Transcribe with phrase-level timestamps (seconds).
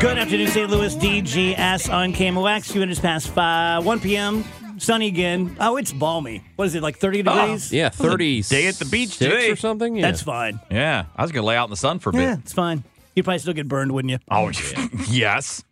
[0.00, 0.70] Good afternoon, St.
[0.70, 0.96] Louis.
[0.96, 2.72] DGS on KMOX.
[2.72, 4.44] Few minutes past five, 1 p.m.
[4.78, 5.54] Sunny again.
[5.60, 6.42] Oh, it's balmy.
[6.56, 7.70] What is it, like 30 degrees?
[7.70, 9.50] Yeah, 30 day at the beach six today.
[9.50, 9.96] or something.
[9.96, 10.02] Yeah.
[10.02, 10.58] That's fine.
[10.70, 12.22] Yeah, I was gonna lay out in the sun for a bit.
[12.22, 12.82] Yeah, it's fine.
[13.14, 14.18] You'd probably still get burned, wouldn't you?
[14.30, 14.48] Oh,
[15.10, 15.62] yes.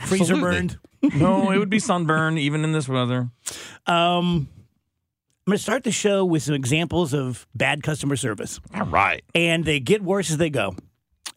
[0.00, 0.40] Freezer absolutely.
[0.50, 0.78] burned.
[1.18, 3.30] No, it would be sunburn even in this weather.
[3.86, 4.48] Um,
[5.46, 8.60] I'm going to start the show with some examples of bad customer service.
[8.74, 9.22] All right.
[9.34, 10.74] and they get worse as they go.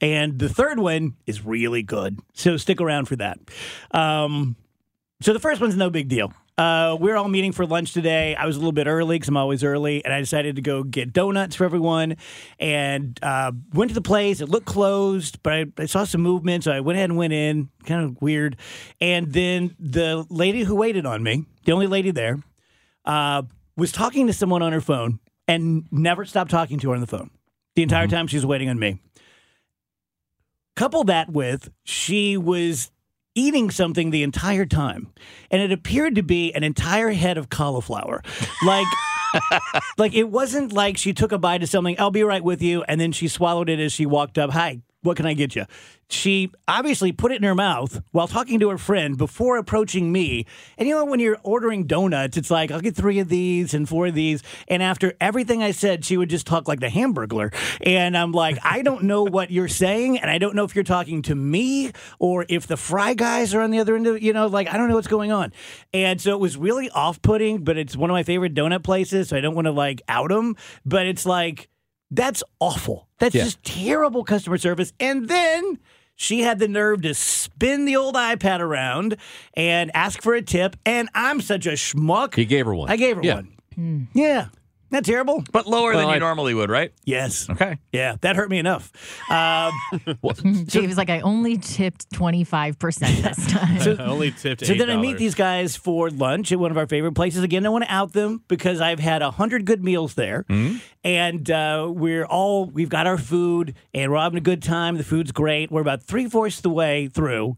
[0.02, 2.20] And the third one is really good.
[2.34, 3.40] So stick around for that.
[3.92, 4.56] Um,
[5.22, 6.34] so the first one's no big deal.
[6.58, 8.36] Uh, we're all meeting for lunch today.
[8.36, 10.84] I was a little bit early because I'm always early, and I decided to go
[10.84, 12.18] get donuts for everyone.
[12.60, 14.40] And uh, went to the place.
[14.40, 17.34] It looked closed, but I, I saw some movement, so I went ahead and went
[17.34, 17.70] in.
[17.86, 18.58] Kind of weird.
[19.02, 22.44] And then the lady who waited on me, the only lady there,
[23.06, 23.44] uh,
[23.76, 27.08] was talking to someone on her phone and never stopped talking to her on the
[27.08, 27.32] phone
[27.76, 29.00] the entire time she was waiting on me.
[30.76, 32.90] Couple that with she was
[33.36, 35.14] eating something the entire time,
[35.52, 38.24] and it appeared to be an entire head of cauliflower.
[38.66, 38.88] Like,
[39.98, 41.96] like it wasn't like she took a bite of something.
[42.00, 44.52] I'll be right with you, and then she swallowed it as she walked up.
[44.52, 45.66] Hi, what can I get you?
[46.10, 50.46] She obviously put it in her mouth while talking to her friend before approaching me.
[50.78, 53.88] And you know, when you're ordering donuts, it's like, I'll get three of these and
[53.88, 54.44] four of these.
[54.68, 57.54] And after everything I said, she would just talk like the hamburglar.
[57.82, 60.20] And I'm like, I don't know what you're saying.
[60.20, 63.62] And I don't know if you're talking to me or if the fry guys are
[63.62, 65.52] on the other end of you know, like, I don't know what's going on.
[65.94, 69.30] And so it was really off putting, but it's one of my favorite donut places.
[69.30, 70.56] So I don't want to like out them.
[70.86, 71.70] But it's like,
[72.12, 73.08] that's awful.
[73.24, 73.44] That's Yeah.
[73.46, 74.92] just terrible customer service.
[75.00, 75.80] And then
[76.16, 79.16] she had the nerve to spin the old iPad around
[79.56, 80.76] and ask for a tip.
[80.86, 82.36] And I'm such a schmuck.
[82.36, 82.90] He gave her one.
[82.92, 83.36] I gave her Yeah.
[83.76, 84.08] one.
[84.14, 84.48] Yeah.
[84.94, 85.44] Not terrible.
[85.52, 86.94] But lower than you I- normally would, right?
[87.04, 87.50] Yes.
[87.50, 87.80] Okay.
[87.92, 88.92] Yeah, that hurt me enough.
[89.30, 89.74] Um,
[90.66, 94.00] Dave was like, I only tipped 25% this time.
[94.00, 96.86] I only tipped so then I meet these guys for lunch at one of our
[96.86, 97.42] favorite places.
[97.42, 100.46] Again, I want to out them because I've had a hundred good meals there,
[101.04, 104.98] and uh, we're all we've got our food and we're having a good time.
[104.98, 105.72] The food's great.
[105.72, 107.58] We're about three fourths the way through.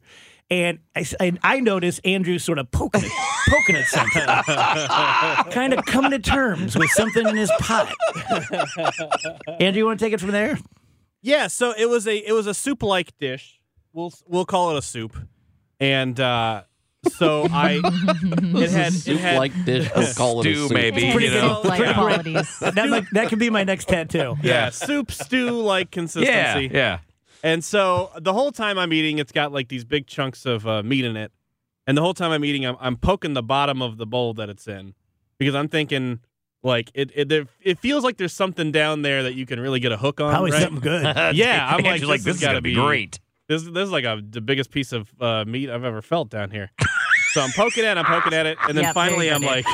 [0.52, 3.12] And I, s- and I notice Andrew sort of poking it,
[3.50, 4.24] poking at something,
[5.52, 7.92] kind of coming to terms with something in his pot.
[9.60, 10.58] Andrew, you want to take it from there?
[11.22, 13.60] Yeah, so it was a it was a soup like dish.
[13.94, 15.18] We'll we'll call it a soup.
[15.80, 16.64] And uh
[17.18, 19.90] so I it had it Soup had like dish.
[19.96, 20.74] We'll call it a Stew, soup.
[20.74, 21.12] maybe.
[21.12, 21.42] Pretty you good.
[21.42, 21.62] know.
[21.64, 22.60] Like qualities.
[22.60, 24.36] That might, that could be my next tattoo.
[24.44, 26.32] yeah, soup stew like consistency.
[26.32, 26.54] Yeah.
[26.54, 26.76] consistency.
[26.78, 27.00] Yeah.
[27.46, 30.82] And so the whole time I'm eating, it's got like these big chunks of uh,
[30.82, 31.32] meat in it.
[31.86, 34.50] And the whole time I'm eating, I'm, I'm poking the bottom of the bowl that
[34.50, 34.96] it's in
[35.38, 36.22] because I'm thinking
[36.64, 39.80] like it it, there, it feels like there's something down there that you can really
[39.80, 40.32] get a hook on.
[40.32, 40.64] Probably right?
[40.64, 41.04] something good.
[41.36, 43.20] Yeah, I'm like, Andrew's like, this this has is gotta gonna be be- great.
[43.48, 46.50] This this is like a, the biggest piece of uh, meat I've ever felt down
[46.50, 46.72] here.
[47.34, 49.42] so I'm poking at, it, I'm poking at it, and then Yep, there finally I'm
[49.42, 49.66] Dave.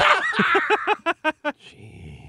[1.33, 1.55] like,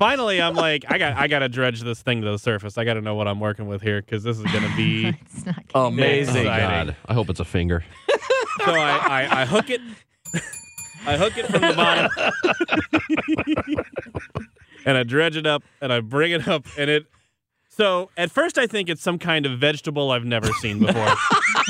[0.03, 2.77] finally I'm like, I got I got to dredge this thing to the surface.
[2.77, 5.17] I got to know what I'm working with here because this is gonna be.
[5.35, 6.43] It's not Amazing.
[6.47, 6.87] Exciting.
[6.89, 7.85] God, I hope it's a finger.
[8.65, 8.99] so I,
[9.31, 9.81] I I hook it,
[11.07, 12.11] I hook it from the bottom,
[14.85, 17.07] and I dredge it up, and I bring it up, and it.
[17.69, 21.09] So at first I think it's some kind of vegetable I've never seen before,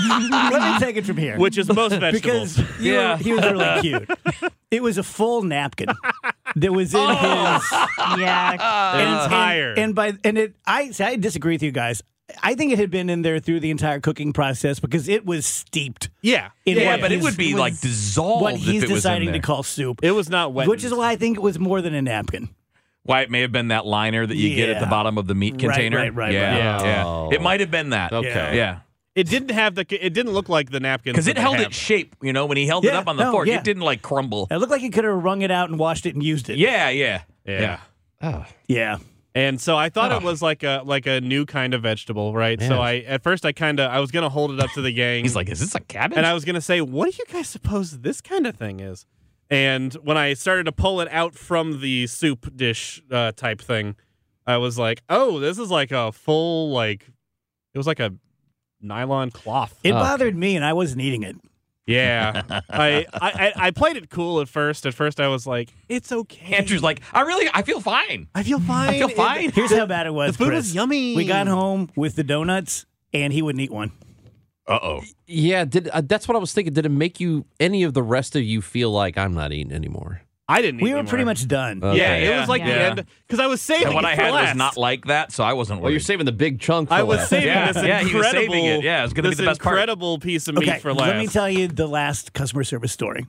[0.08, 1.38] Let me take it from here.
[1.38, 2.56] which is most vegetables.
[2.56, 3.12] because Yeah.
[3.12, 4.10] were, he was really cute.
[4.72, 5.90] It was a full napkin
[6.56, 7.58] that was in Oh.
[7.58, 8.50] his Yeah.
[8.96, 9.70] and, Entire.
[9.70, 12.02] and, and by and it I see, I disagree with you guys.
[12.42, 15.44] I think it had been in there through the entire cooking process because it was
[15.44, 16.08] steeped.
[16.22, 18.90] yeah, in Yeah, what but it would be like dissolved What if he's it was
[18.90, 20.66] in deciding to call soup, it was not wet.
[20.66, 22.48] which is why I think it was more than a napkin.
[23.02, 25.34] why it may have been that liner that you get at the bottom of the
[25.34, 25.98] meat container.
[25.98, 26.84] right, right, yeah, right.
[26.86, 27.04] yeah.
[27.04, 27.28] Oh.
[27.30, 28.12] It might have been that.
[28.12, 28.56] Okay.
[28.56, 28.78] Yeah.
[29.14, 29.84] It didn't have the.
[29.90, 32.66] It didn't look like the napkin Because it held its shape, you know, when he
[32.66, 33.58] held it up on the no, fork, yeah.
[33.58, 34.48] it didn't like crumble.
[34.50, 36.56] It looked like he could have wrung it out and washed it and used it.
[36.56, 37.22] Yeah, yeah.
[37.44, 37.80] Yeah.
[38.22, 38.46] Oh.
[38.68, 38.98] Yeah.
[39.34, 40.16] And so I thought Oh.
[40.16, 42.60] it was like a like a new kind of vegetable, right?
[42.60, 44.92] So I at first I kind of I was gonna hold it up to the
[44.94, 45.24] gang.
[45.24, 46.16] He's like, is this a cabbage?
[46.16, 49.04] and I was gonna say, what do you guys suppose this kind of thing is?
[49.50, 53.96] And when I started to pull it out from the soup dish uh, type thing,
[54.46, 57.10] I was like, oh, this is like a full like
[57.74, 58.12] it was like a
[58.82, 59.78] nylon cloth.
[59.84, 59.98] It Okay.
[59.98, 61.36] bothered me, and I wasn't eating it.
[61.86, 64.86] Yeah, I, I I- I played it cool at first.
[64.86, 66.54] At first, I was like, it's okay.
[66.56, 68.28] Andrew's like, I really, I feel fine.
[68.34, 68.90] I feel fine.
[68.90, 69.50] I feel It- fine.
[69.50, 70.32] Here's how bad it was.
[70.36, 70.66] the food Chris.
[70.66, 71.16] was yummy.
[71.16, 73.90] We got home with the donuts, and he wouldn't eat one.
[74.66, 75.00] Uh oh.
[75.26, 76.72] Yeah, did uh, that's what I was thinking.
[76.72, 79.72] Did it make you any of the rest of you feel like I'm not eating
[79.72, 80.22] anymore?
[80.48, 80.80] I didn't.
[80.80, 81.08] We eat were anymore.
[81.10, 81.82] pretty much done.
[81.82, 81.98] Okay.
[81.98, 83.86] Yeah, it was like the end because I was saving.
[83.86, 86.00] And what it I for had was not like that, so I wasn't Well, you're
[86.00, 86.88] saving the big chunk.
[86.88, 87.30] For I was last.
[87.30, 88.52] saving Yeah, this yeah, he was incredible.
[88.54, 88.82] saving it.
[88.84, 89.74] Yeah, it's gonna be the best part.
[89.76, 91.08] incredible piece of meat Okay, for last.
[91.08, 93.24] let me tell you the last customer service story.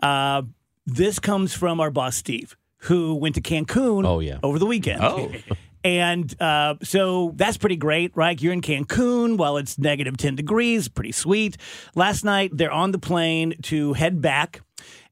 [0.00, 0.42] Uh,
[0.86, 4.06] this comes from our boss Steve, who went to Cancun.
[4.06, 4.38] Oh, yeah.
[4.42, 5.02] over the weekend.
[5.02, 5.32] Oh.
[5.86, 8.40] And uh, so that's pretty great, right?
[8.40, 11.58] You're in Cancun while it's negative 10 degrees, pretty sweet.
[11.94, 14.62] Last night, they're on the plane to head back,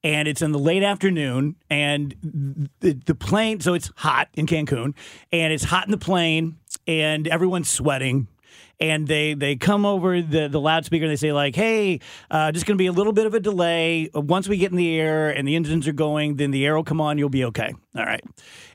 [0.05, 1.57] and it's in the late afternoon.
[1.71, 4.95] And the, the plane, so it's hot in Cancun,
[5.33, 8.29] and it's hot in the plane, and everyone's sweating.
[8.81, 12.67] And they, they come over the, the loudspeaker and they say, like, hey, uh, just
[12.67, 14.11] going to be a little bit of a delay.
[14.13, 16.83] Once we get in the air and the engines are going, then the air will
[16.85, 17.17] come on.
[17.19, 17.73] You'll be okay.
[17.97, 18.25] All right.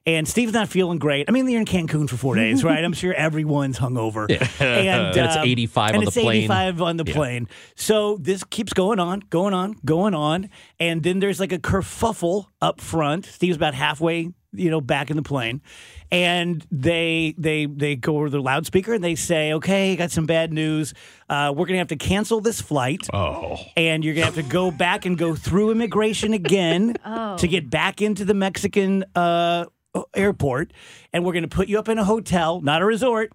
[0.05, 1.27] And Steve's not feeling great.
[1.27, 2.81] I mean, they're in Cancun for four days, right?
[2.81, 4.27] I'm sure everyone's hungover.
[4.59, 4.85] And,
[5.17, 6.37] And it's um, 85 and the it's plane.
[6.43, 7.47] 85 on the plane.
[7.75, 10.49] So this keeps going on, going on, going on.
[10.79, 13.25] And then there's like a kerfuffle up front.
[13.25, 15.61] Steve's about halfway, you know, back in the plane.
[16.09, 20.53] And they they they go over the loudspeaker and they say, okay, got some bad
[20.53, 20.93] news.
[21.29, 23.07] Uh, we're going to have to cancel this flight.
[23.13, 23.57] Oh.
[23.75, 27.69] And you're going to have to go back and go through immigration again to get
[27.69, 29.65] back into the Mexican uh,
[30.13, 30.71] airport.
[31.13, 33.31] And we're going to put you up in a hotel, not a resort,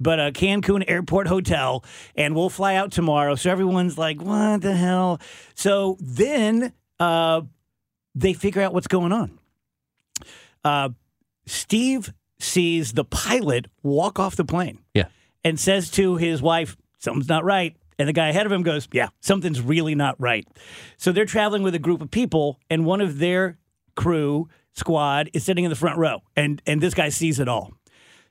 [0.00, 1.84] but a Cancun airport hotel.
[2.14, 3.34] And we'll fly out tomorrow.
[3.34, 5.20] So everyone's like, what the hell?
[5.54, 7.42] So then uh,
[8.14, 9.38] they figure out what's going on.
[10.66, 10.88] Uh,
[11.46, 15.04] Steve sees the pilot walk off the plane Yeah.
[15.44, 17.76] and says to his wife, Something's not right.
[17.98, 20.46] And the guy ahead of him goes, Yeah, something's really not right.
[20.96, 23.58] So they're traveling with a group of people, and one of their
[23.94, 27.72] crew squad is sitting in the front row, and, and this guy sees it all.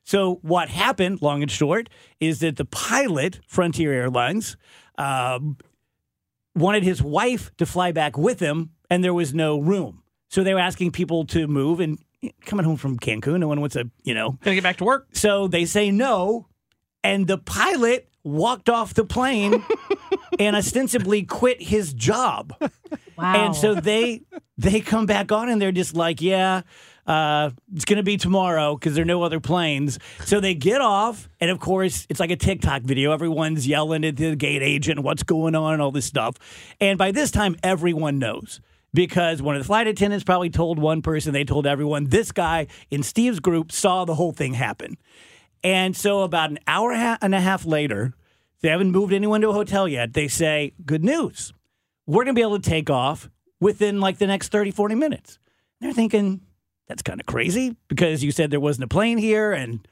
[0.04, 1.90] So what happened, long and short,
[2.20, 4.56] is that the pilot, Frontier Airlines,
[5.00, 5.58] um,
[6.54, 10.04] wanted his wife to fly back with him, and there was no room.
[10.30, 11.98] So they were asking people to move, and
[12.46, 15.08] coming home from Cancun, no one wants to, you know, Gonna get back to work.
[15.14, 16.48] so they say no,
[17.04, 19.64] and the pilot walked off the plane
[20.40, 22.54] and ostensibly quit his job.
[23.18, 23.46] Wow.
[23.46, 24.24] And so they
[24.58, 26.62] they come back on and they're just like, yeah,
[27.06, 30.00] uh, it's going to be tomorrow because there are no other planes.
[30.26, 33.12] So they get off, and of course, it's like a TikTok video.
[33.12, 36.36] Everyone's yelling at the gate agent, what's going on, and all this stuff.
[36.82, 38.60] And by this time, everyone knows
[38.96, 42.66] because one of the flight attendants probably told one person, they told everyone, this guy
[42.90, 44.98] in Steve's group saw the whole thing happen.
[45.64, 48.14] And so, about an hour and a half later,
[48.62, 50.14] they haven't moved anyone to a hotel yet.
[50.14, 51.54] They say, Good news.
[52.08, 55.40] We're going to be able to take off within like the next 30, 40 minutes.
[55.82, 56.42] And they're thinking,
[56.88, 59.88] That's kind of crazy because you said there wasn't a plane here and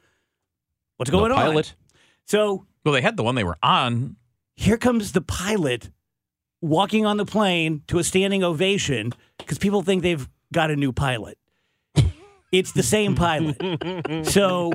[0.98, 1.38] what's No going on?
[1.40, 1.74] pilot.
[2.26, 4.16] So, Well, they had the one they were on.
[4.56, 5.90] here comes the pilot
[6.64, 10.94] walking on the plane to a standing ovation because people think they've got a new
[10.94, 11.38] pilot.
[12.52, 13.58] It's the same pilot.
[14.28, 14.72] so,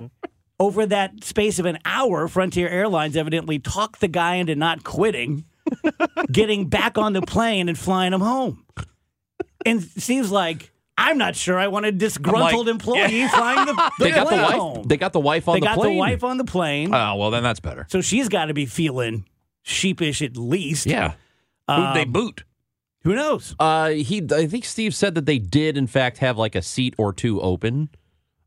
[0.60, 5.44] over that space of an hour, Frontier Airlines evidently talked the guy into not quitting,
[6.32, 8.64] getting back on the plane and flying him home.
[9.64, 14.10] And seems like, I'm not sure I want a disgruntled employee flying the, the They
[14.10, 14.54] got the plane wife.
[14.54, 14.82] home.
[14.88, 16.92] They got the wife on They the got the wife on the plane.
[16.92, 17.86] Oh, well, then that's better.
[17.88, 19.24] so she's got to be feeling
[19.62, 20.86] sheepish at least.
[20.86, 21.12] Yeah.
[21.68, 22.44] Who'd they Um, boot?
[23.04, 23.54] Who knows?
[23.58, 24.26] Uh, he.
[24.32, 27.40] I think Steve said that they did, in fact, have like a seat or two
[27.40, 27.90] open,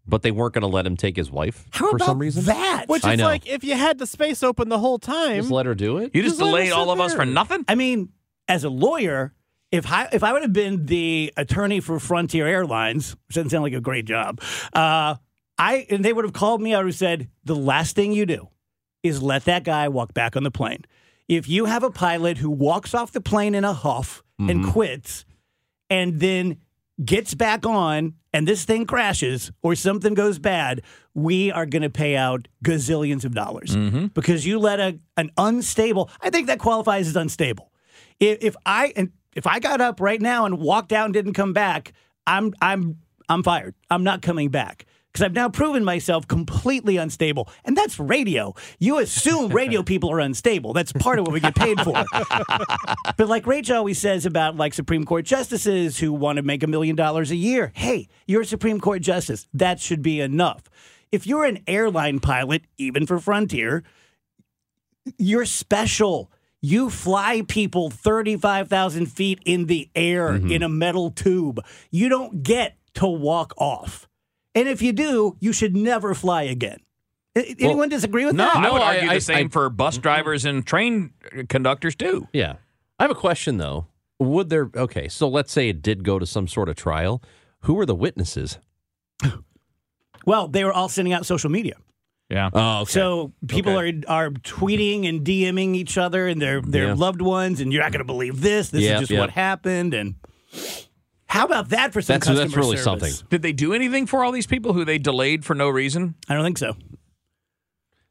[0.06, 2.44] but they weren't going to let him take his wife How for about some reason.
[2.46, 2.86] that?
[2.88, 3.26] Which I is know.
[3.26, 5.38] like if you had the space open the whole time.
[5.38, 6.12] Just let her do it.
[6.14, 7.64] You just, just let delayed us all sit of us for nothing?
[7.68, 8.10] I mean,
[8.48, 9.34] as a lawyer,
[9.72, 13.64] if I if I would have been the attorney for Frontier Airlines, which doesn't sound
[13.64, 14.42] like a great job,
[14.74, 15.16] uh,
[15.58, 16.76] I and they would have called me.
[16.76, 18.50] I would have said the last thing you do
[19.02, 20.84] is let that guy walk back on the plane.
[21.32, 24.72] If you have a pilot who walks off the plane in a huff and mm-hmm.
[24.72, 25.24] quits,
[25.90, 26.58] and then
[27.06, 30.82] gets back on and this thing crashes or something goes bad,
[31.14, 34.08] we are going to pay out gazillions of dollars mm-hmm.
[34.08, 36.10] because you let a an unstable.
[36.20, 37.72] I think that qualifies as unstable.
[38.20, 41.34] If, if I and if I got up right now and walked out and didn't
[41.34, 41.94] come back,
[42.28, 42.98] I'm I'm
[43.30, 43.74] I'm fired.
[43.90, 44.86] I'm not coming back.
[45.12, 47.50] Because I've now proven myself completely unstable.
[47.66, 48.56] And that's radio.
[48.80, 50.72] You assume radio people are unstable.
[50.72, 51.94] That's part of what we get paid for.
[53.18, 56.68] but like Rachel always says about like Supreme Court justices who want to make a
[56.68, 59.48] million dollars a year, hey, you're a Supreme Court justice.
[59.54, 60.64] That should be enough.
[61.12, 63.84] If you're an airline pilot, even for Frontier,
[65.18, 66.32] you're special.
[66.62, 70.52] You fly people 35,000 feet in the air mm-hmm.
[70.52, 71.60] in a metal tube.
[71.90, 74.08] You don't get to walk off.
[74.56, 76.80] And if you do, you should never fly again.
[77.36, 78.56] A- Anyone disagree with No, that?
[78.58, 81.12] I would No, I- argue I- the same I- for bus drivers and train
[81.48, 82.28] conductors too.
[82.34, 82.56] Yeah.
[83.00, 83.88] I have a question though.
[84.20, 87.24] Would there okay, so let's say it did go to some sort of trial.
[87.62, 88.60] Who were the witnesses?
[90.26, 91.76] Well, they were all sending out social media.
[92.30, 92.52] Yeah.
[92.54, 96.94] Oh, So people are are tweeting and DMing each other and their their Yeah.
[96.94, 98.70] loved ones, and you're not going to believe this.
[98.70, 99.20] This Yeah, is just yeah.
[99.20, 99.94] what happened.
[99.96, 100.16] And
[101.32, 102.84] how about that for some That's- that's customer really service?
[103.18, 103.28] something.
[103.30, 106.16] Did they do anything for all these people who they delayed for no reason?
[106.30, 106.76] I don't think so.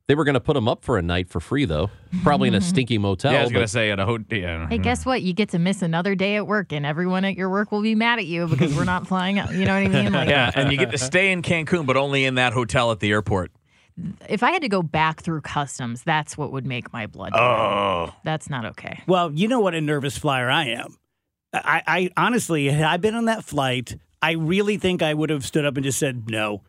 [0.06, 1.88] They were going to put them up for a night for free though.
[2.24, 3.32] Probably in a stinky motel.
[3.32, 4.38] yeah, I was but- going to say at a hotel.
[4.38, 4.66] Yeah.
[4.68, 4.82] Hey, mm-hmm.
[4.82, 5.22] guess what?
[5.22, 7.94] You get to miss another day at work, and everyone at your work will be
[7.94, 9.52] mad at you because we're not flying out.
[9.54, 10.12] You know what I mean?
[10.12, 12.98] Like, Yeah, and you get to stay in Cancun, but only in that hotel at
[13.00, 13.52] the airport.
[14.28, 17.32] if I had to go back through customs, that's what would make my blood.
[17.32, 17.40] boil.
[17.40, 19.02] Oh, That's not okay.
[19.06, 20.96] Well, you know what a nervous flyer I am.
[21.52, 25.44] I, I honestly, had I been on that flight, I really think I would have
[25.44, 26.62] stood up and just said no.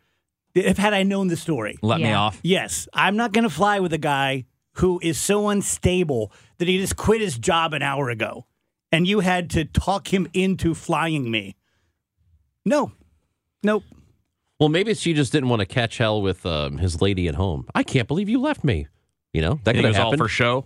[0.54, 1.78] If had I known the story.
[1.82, 2.40] let me off.
[2.44, 6.78] Yes, I'm not going to fly with a guy who is so unstable that he
[6.78, 8.46] just quit his job an hour ago,
[8.92, 11.56] and you had to talk him into flying me.
[12.66, 12.92] No,
[13.64, 13.84] nope.
[14.60, 17.66] Well, maybe she just didn't want to catch hell with um, his lady at home.
[17.74, 18.88] I can't believe you left me.
[19.34, 20.66] You know, that Think could it was all for show.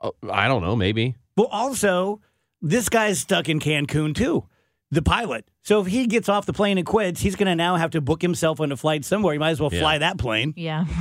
[0.00, 1.14] Oh, I don't know, maybe.
[1.36, 2.20] Well, also,
[2.64, 4.44] this guy's stuck in Cancun too,
[4.90, 5.44] the pilot.
[5.62, 8.00] So if he gets off the plane and quits, he's going to now have to
[8.00, 9.32] book himself on a flight somewhere.
[9.34, 9.80] He might as well Yeah.
[9.80, 10.54] fly that plane.
[10.56, 10.84] Yeah.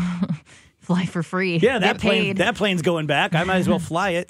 [0.79, 1.55] Fly for free.
[1.60, 2.24] Yeah, that Get plane.
[2.24, 2.38] paid.
[2.39, 3.34] That plane's going back.
[3.36, 4.29] I might as well fly it.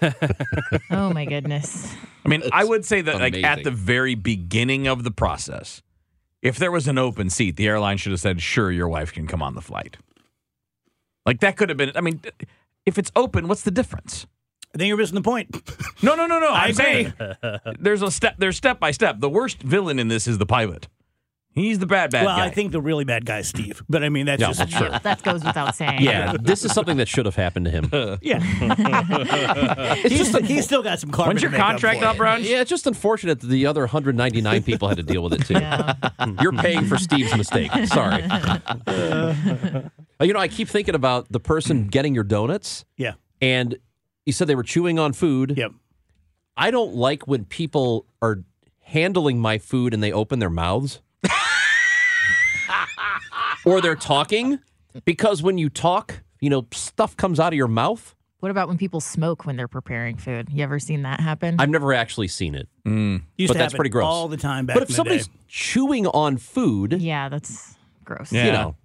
[0.90, 1.94] oh my goodness.
[2.24, 5.80] I mean, I would say that like at the very beginning of the process,
[6.42, 9.28] if there was an open seat, the airline should have said, "Sure, your wife can
[9.28, 9.98] come on the flight."
[11.24, 11.92] Like that could have been.
[11.94, 12.22] I mean,
[12.84, 14.26] if it's open, what's the difference?
[14.78, 15.48] I think you're missing the point.
[16.00, 16.46] No, no, no, no.
[16.50, 16.84] I I'm agree.
[16.84, 17.12] saying
[17.80, 18.36] there's a step.
[18.38, 19.18] There's step by step.
[19.18, 20.86] The worst villain in this is the pilot.
[21.54, 22.24] He's the bad bad guy.
[22.26, 22.46] well, guy.
[22.46, 24.90] I think the really bad guy's Steve, but I mean that's Yeah, just that's true.
[25.02, 26.02] That goes without saying.
[26.02, 27.90] Yeah, this is something that should have happened to him.
[28.22, 28.38] yeah.
[30.06, 31.30] he's, he's still got some carbon.
[31.32, 32.44] When's your to make contract up, Ron?
[32.44, 35.54] Yeah, it's just unfortunate that the other 199 people had to deal with it too.
[35.54, 35.94] Yeah.
[36.40, 37.72] You're paying for Steve's mistake.
[37.86, 38.22] Sorry.
[38.86, 39.82] Uh,
[40.22, 43.14] you know, I keep thinking about the person getting your donuts, Yeah.
[43.40, 43.76] and
[44.28, 45.54] you said they were chewing on food.
[45.56, 45.72] Yep.
[46.54, 48.44] I don't like when people are
[48.80, 51.00] handling my food and they open their mouths
[53.64, 54.58] or they're talking
[55.06, 58.14] because when you talk, you know, stuff comes out of your mouth.
[58.40, 60.48] What about when people smoke when they're preparing food?
[60.52, 61.56] You ever seen that happen?
[61.58, 62.68] I've never actually seen it.
[62.84, 63.22] Mm.
[63.38, 64.04] Used But to that's pretty gross.
[64.04, 65.32] all the time back but if in the somebody's day.
[65.48, 68.30] chewing on food, yeah, that's gross.
[68.30, 68.44] Yeah.
[68.44, 68.76] you know,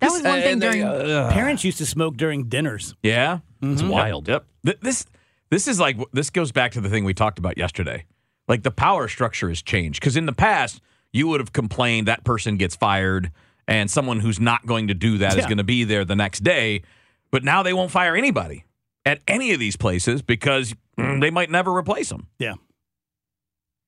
[0.00, 0.84] That was one thing And they, during.
[0.84, 2.94] uh, Parents used to smoke during dinners.
[3.02, 4.28] yeah, it's wild.
[4.28, 4.44] Yep.
[4.64, 5.06] Th- This
[5.50, 8.06] this is like this goes back to the thing we talked about yesterday.
[8.48, 10.80] Like the power structure has changed because in the past
[11.12, 13.30] you would have complained that person gets fired
[13.68, 15.44] and someone who's not going to do that is Yeah.
[15.44, 16.82] going to be there the next day,
[17.30, 18.64] but now they won't fire anybody
[19.06, 22.26] at any of these places because mm, they might never replace them.
[22.38, 22.54] Yeah.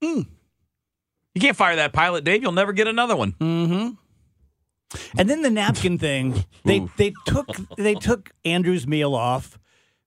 [0.01, 0.25] You
[1.41, 2.41] can't fire that pilot, Dave.
[2.43, 3.33] You'll never get another one.
[3.33, 3.89] Mm-hmm.
[5.17, 7.47] And then the napkin thing, they they took
[7.77, 9.57] they took Andrew's meal off,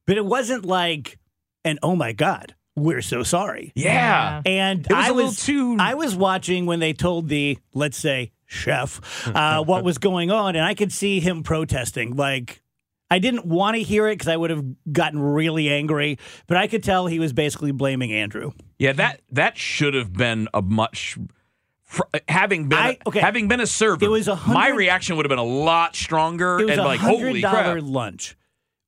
[0.06, 1.18] but it wasn't like
[1.64, 3.72] and oh my god, we're so sorry.
[3.74, 4.42] Yeah.
[4.46, 7.58] And It was I a little was too- I was watching when they told the
[7.74, 12.16] let's say chef uh, what was going on, and I could see him protesting.
[12.16, 12.62] Like
[13.10, 16.66] I didn't want to hear it because I would have gotten really angry, but I
[16.66, 18.52] could tell he was basically blaming Andrew.
[18.78, 21.18] Yeah, that that should have been a much.
[21.88, 23.18] Fr- uh, Having been I- okay.
[23.20, 26.60] having been a server, It was a my reaction would have been a lot stronger
[26.60, 27.84] It was and a like holy dollar crap.
[27.84, 28.36] lunch,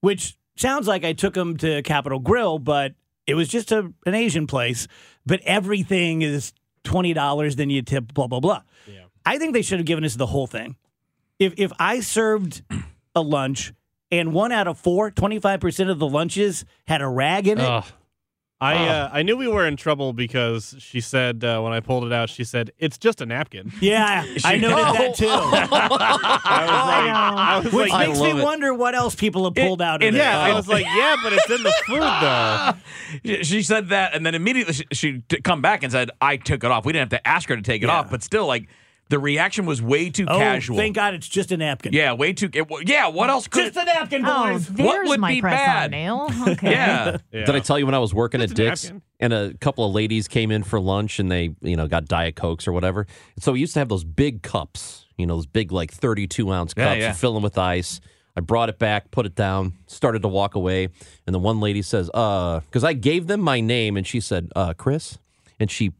[0.02, 2.94] which sounds like I took him to Capital Grille, but
[3.26, 4.86] it was just a, an Asian place.
[5.24, 6.52] But everything is
[6.84, 8.62] twenty dollars, then you tip, blah blah blah.
[9.26, 10.76] I think they should have given us the whole thing.
[11.38, 12.62] If if I served
[13.14, 13.72] a lunch
[14.10, 17.64] and one out of four, 25 percent of the lunches had a rag in it,
[17.64, 17.84] Ugh.
[18.62, 22.04] I uh, I knew we were in trouble because she said uh, when I pulled
[22.04, 23.72] it out, she said it's just a napkin.
[23.80, 25.26] Yeah, I noted that too.
[25.30, 28.44] I was like, I was Which like, makes love me it.
[28.44, 30.50] wonder what else people have pulled out in yeah, it.
[30.50, 32.72] I was like, yeah, but it's in the food though.
[33.24, 36.36] She- She said that, and then immediately she, she t- come back and said, "I
[36.36, 37.98] took it off." We didn't have to ask her to take it Yeah.
[38.00, 38.68] off, but still, like
[39.10, 40.76] the reaction was way too oh, casual.
[40.78, 41.92] thank God it's just a napkin.
[41.92, 42.48] Yeah, way too.
[42.52, 43.74] It, yeah, what else could?
[43.74, 44.66] Just a napkin, Oh, boys.
[44.68, 45.84] there's What would my be press bad?
[45.86, 46.28] on nail.
[46.52, 46.70] Okay.
[46.70, 47.44] yeah, Yeah.
[47.44, 49.02] Did I tell you when I was working Just at a Dick's napkin.
[49.20, 52.36] and a couple of ladies came in for lunch and they, you know, got Diet
[52.36, 53.06] Cokes or whatever.
[53.38, 56.72] So we used to have those big cups, you know, those big like 32 ounce
[56.76, 57.08] Yeah, cups, yeah.
[57.08, 58.00] you fill them with ice.
[58.36, 60.88] I brought it back, put it down, started to walk away,
[61.26, 64.48] and the one lady says, "Uh," because I gave them my name, and she said,
[64.54, 65.18] "Uh, Chris,"
[65.58, 65.90] and she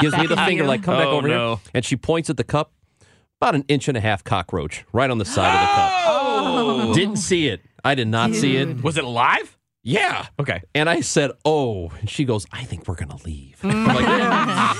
[0.00, 1.56] gives me the finger like, "Come back Oh, over no.
[1.56, 2.72] here," and she points at the cup,
[3.40, 5.92] about an inch and a half cockroach right on the side of the cup.
[6.06, 7.60] Oh, Didn't see it.
[7.84, 8.82] I did not see it.
[8.82, 9.56] was it live?
[9.82, 10.26] Yeah.
[10.38, 10.60] Okay.
[10.74, 14.74] And I said, "Oh," and she goes, "I think we're gonna leave." I'm like, "Yeah,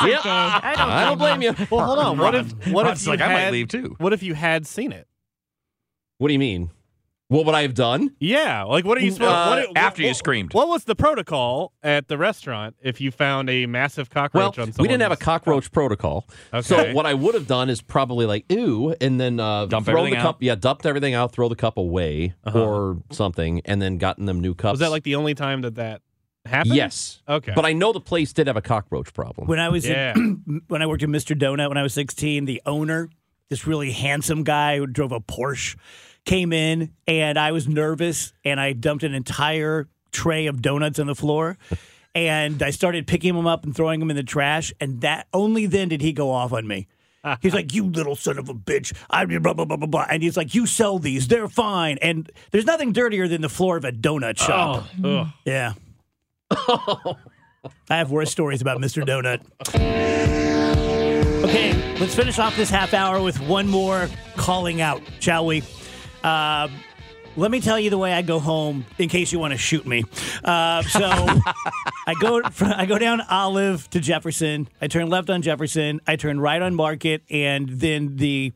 [0.06, 0.18] Yep.
[0.20, 0.28] okay.
[0.30, 2.16] I don't, I don't blame you." Well, hold on.
[2.18, 3.94] What if what Rod's if you like, had, I might leave too.
[3.98, 5.06] What if you had seen it?
[6.18, 6.70] What do you mean?
[7.28, 8.14] What would I have done?
[8.20, 9.32] Yeah, like what are you supposed?
[9.32, 10.54] Uh, what, what- after you screamed.
[10.54, 14.72] What was the protocol at the restaurant if you found a massive Well, cockroach on?
[14.78, 16.24] we didn't have a cockroach protocol.
[16.54, 16.62] Okay.
[16.62, 19.94] So what I would have done is probably like, ooh, and then uh, Dump throw
[19.94, 20.36] the everything cup.
[20.36, 20.42] out?
[20.42, 24.54] Yeah, dumped everything out, throw the cup away or something, and then gotten them new
[24.54, 24.74] cups.
[24.74, 26.02] Was that like the only time that that
[26.44, 26.76] happened?
[26.76, 27.22] Yes.
[27.28, 27.52] Okay.
[27.56, 29.48] But I know the place did have a cockroach problem.
[29.48, 30.12] When I was Yeah.
[30.14, 31.36] in, when I worked at Mr.
[31.36, 33.08] Donut when I was 16, the owner,
[33.50, 35.74] this really handsome guy who drove a Porsche,
[36.26, 41.06] came in and I was nervous and I dumped an entire tray of donuts on
[41.06, 41.56] the floor.
[42.14, 44.72] And I started picking them up and throwing them in the trash.
[44.80, 46.86] And that only then did he go off on me.
[47.42, 50.06] He's like, "You little son of a bitch!" I blah blah blah blah blah.
[50.08, 51.28] And he's like, "You sell these?
[51.28, 54.86] They're fine." And there's nothing dirtier than the floor of a donut shop.
[55.04, 55.26] Oh, ugh.
[55.44, 55.74] Yeah.
[56.50, 57.16] I
[57.98, 59.04] have worse stories about Mr.
[59.04, 59.42] Donut.
[61.46, 65.62] Okay, let's finish off this half hour with one more calling out, shall we?
[66.26, 66.68] Uh,
[67.36, 69.86] let me tell you the way I go home in case you want to shoot
[69.86, 70.02] me.
[70.42, 71.00] Uh, so
[72.06, 74.68] I go fr- I go down Olive to Jefferson.
[74.80, 76.00] I turn left on Jefferson.
[76.04, 78.52] I turn right on Market, and then the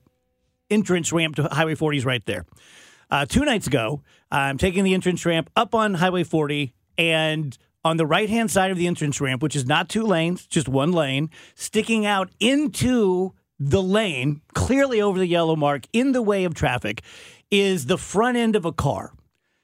[0.69, 2.45] entrance ramp to Highway 40 is right there.
[3.09, 7.99] Uh, two nights ago, I'm taking the entrance ramp up on Highway 40, and on
[7.99, 10.91] the right hand side of the entrance ramp, which is not two lanes, just one
[10.91, 16.55] lane, sticking out into the lane, clearly over the yellow mark, in the way of
[16.55, 17.03] traffic,
[17.51, 19.13] is the front end of a car.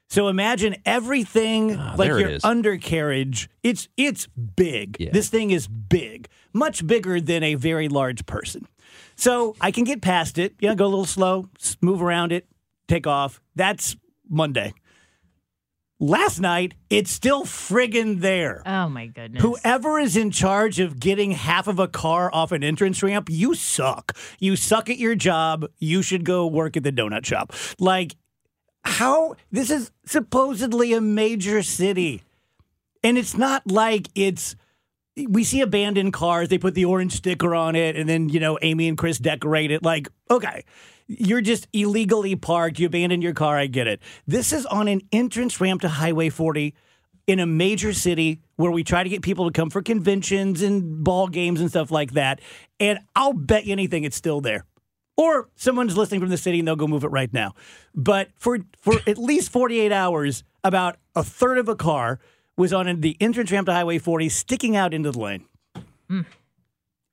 [0.09, 2.43] So imagine everything like Ah, it your is.
[2.45, 3.49] undercarriage.
[3.63, 4.97] It's it's big.
[4.99, 5.09] Yeah.
[5.11, 8.67] This thing is big, much bigger than a very large person.
[9.15, 10.53] So I can get past it.
[10.61, 11.49] Yeah, go a little slow,
[11.81, 12.47] move around it,
[12.87, 13.41] take off.
[13.55, 13.97] That's
[14.29, 14.73] Monday.
[15.99, 18.61] Last night, it's still friggin' there.
[18.67, 19.41] Oh my goodness.
[19.41, 23.55] Whoever is in charge of getting half of a car off an entrance ramp, you
[23.55, 24.15] suck.
[24.39, 25.65] You suck at your job.
[25.79, 27.51] You should go work at the donut shop.
[27.79, 28.15] Like,
[28.83, 29.37] how?
[29.51, 32.21] This is supposedly a major city.
[33.03, 34.55] And it's not like it's.
[35.15, 38.59] We see abandoned cars, they put the orange sticker on it, and then, you know,
[38.61, 39.81] Amy and Chris decorate it.
[39.81, 40.63] Like, okay,
[41.07, 42.79] you're just illegally parked.
[42.79, 43.57] You abandoned your car.
[43.57, 44.01] I get it.
[44.25, 46.73] This is on an entrance ramp to Highway 40
[47.27, 51.03] in a major city where we try to get people to come for conventions and
[51.03, 52.39] ball games and stuff like that.
[52.79, 54.65] And I'll bet you anything it's still there.
[55.17, 57.53] Or someone's listening from the city and they'll go move it right now.
[57.95, 62.19] But for for at least 48 hours, about a third of a car
[62.55, 65.45] was on the entrance ramp to Highway 40 sticking out into the lane.
[66.09, 66.21] Hmm.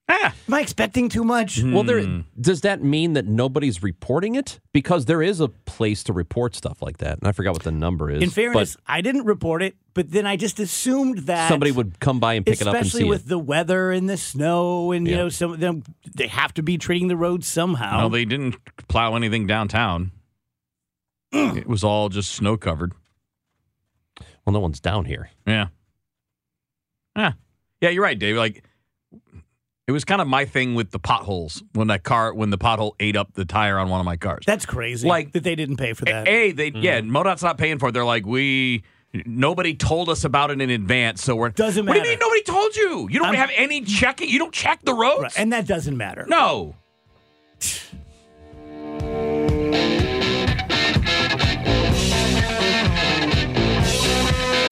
[0.07, 0.35] Ah.
[0.49, 1.63] Am I expecting too much?
[1.63, 4.61] Well, there does that mean that nobody's reporting it?
[4.73, 7.73] Because there is a place to report stuff like that, and I forgot what the
[7.73, 8.23] number is.
[8.23, 12.01] In fairness, but I didn't report it, but then I just assumed that somebody would
[12.01, 13.29] come by and pick it up and especially with it.
[13.31, 15.23] the weather and the snow, and you Yeah.
[15.23, 15.83] know, some of them
[16.15, 18.01] they have to be treating the roads somehow.
[18.03, 18.57] No, they didn't
[18.89, 20.11] plow anything downtown.
[21.33, 22.93] it was all just snow covered.
[24.45, 25.31] Well, no one's down here.
[25.47, 25.69] Yeah.
[27.17, 27.33] Yeah.
[27.81, 28.37] Yeah, you're right, Dave.
[28.37, 28.63] Like
[29.87, 32.93] it was kind of my thing with the potholes when that car when the pothole
[33.01, 34.45] ate up the tire on one of my cars.
[34.47, 35.07] That's crazy.
[35.07, 36.27] Like- that they didn't pay for that.
[36.27, 36.83] A, they mm-hmm.
[36.83, 37.93] yeah, MoDOT's not paying for it.
[37.93, 38.83] They're like, we
[39.27, 41.99] nobody told us about it in advance, so we're Doesn't matter.
[41.99, 43.09] What do you mean nobody told you?
[43.11, 44.29] You don't I'm- have any checking.
[44.31, 45.23] You don't check the roads.
[45.23, 46.25] Right, and that doesn't matter.
[46.29, 46.77] no.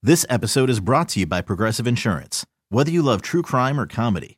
[0.05, 2.45] This episode is brought to you by Progressive Insurance.
[2.67, 4.37] Whether you love true crime or comedy,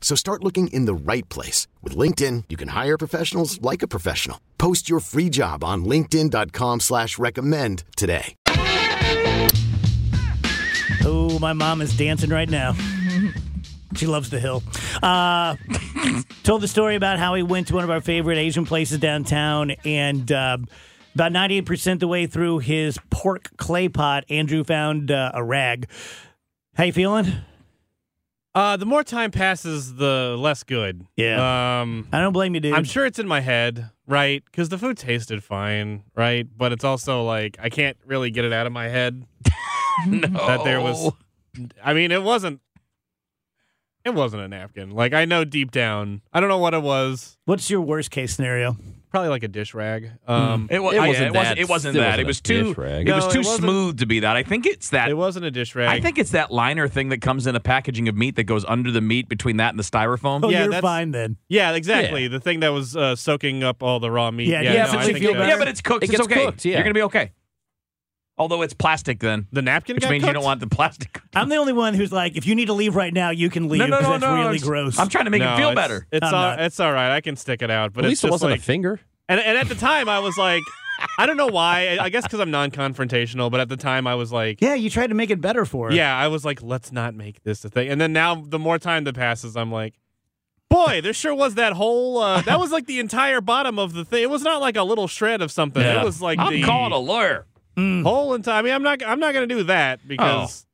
[0.00, 1.66] So start looking in the right place.
[1.82, 4.40] With LinkedIn, you can hire professionals like a professional.
[4.56, 8.34] Post your free job on linkedin.com slash recommend today.
[11.04, 12.74] Oh, my mom is dancing right now.
[13.94, 14.62] She loves the hill.
[15.02, 15.56] Uh,
[16.42, 19.70] told the story about how he went to one of our favorite Asian places downtown,
[19.84, 20.58] and uh,
[21.14, 25.88] about 98% the way through his pork clay pot, Andrew found uh, a rag.
[26.74, 27.32] How you feeling?
[28.56, 31.06] Uh, the more time passes, the less good.
[31.14, 31.80] Yeah.
[31.82, 32.72] Um, I don't blame you, dude.
[32.72, 34.42] I'm sure it's in my head, right?
[34.46, 36.48] Because the food tasted fine, right?
[36.56, 39.26] But it's also like I can't really get it out of my head
[40.08, 41.12] that there was.
[41.84, 42.62] I mean, it wasn't.
[44.06, 44.88] It wasn't a napkin.
[44.88, 47.36] Like I know deep down, I don't know what it was.
[47.44, 48.78] What's your worst case scenario?
[49.16, 50.10] Probably like a dish rag.
[50.28, 52.00] Um, It, wa- It wasn't it wasn't, that- it wasn't that.
[52.06, 52.62] wasn't it was too.
[52.68, 53.08] dish rag.
[53.08, 54.36] It was too it smooth to be that.
[54.36, 55.08] I think it's that.
[55.08, 55.88] it wasn't a dish rag.
[55.88, 58.64] I think it's that liner thing that comes in a packaging of meat that goes
[58.66, 60.40] under the meat between that and the styrofoam.
[60.44, 61.36] Oh, Yeah, you're that's- fine then.
[61.48, 62.28] Yeah, exactly.
[62.28, 64.48] The thing that was uh, soaking up all the raw meat.
[64.48, 65.48] Yeah, Yeah, yeah, no, but I you think feel better?
[65.48, 66.04] Yeah, but it's cooked.
[66.04, 66.44] It it's gets okay.
[66.44, 66.74] cooked, yeah.
[66.74, 67.32] You're gonna be okay.
[68.38, 71.22] Although it's plastic then, The napkin which got means you don't want the plastic.
[71.34, 73.68] I'm the only one who's like, if you need to leave right now, you can
[73.70, 74.34] leave no, no, because no, that's no.
[74.36, 74.98] really it's- gross.
[74.98, 76.06] I'm trying to make No, it feel it's- better.
[76.12, 76.60] It's I'm all not.
[76.60, 77.10] it's all right.
[77.14, 79.00] I can stick it out, but At it's least it just wasn't like a finger.
[79.28, 80.62] And, and at the time, I was like,
[81.18, 81.96] I don't know why.
[81.98, 83.50] I, I guess because I'm non-confrontational.
[83.50, 85.88] But at the time, I was like, yeah, you tried to make it better for
[85.88, 85.94] her.
[85.94, 87.88] yeah, I was like, let's not make this a thing.
[87.88, 89.94] And then now, the more time that passes, I'm like,
[90.68, 92.18] boy, there sure was that whole.
[92.18, 94.22] Uh, that was like the entire bottom of the thing.
[94.22, 95.82] It was not like a little shred of something.
[95.82, 96.02] Yeah.
[96.02, 97.46] It was like I'm the calling a lawyer.
[97.76, 98.58] Whole entire.
[98.58, 99.02] I mean, I'm not.
[99.04, 100.64] I'm not going to do that because.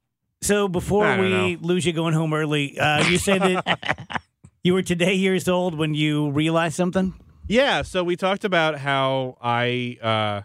[0.43, 4.21] So before we lose you going home early, uh, you said that
[4.65, 7.15] you were today years old when you realized something.
[7.47, 10.43] Yeah, so we talked about how I uh